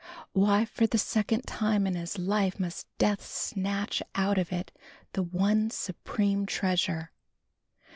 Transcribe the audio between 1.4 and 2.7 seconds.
time in his life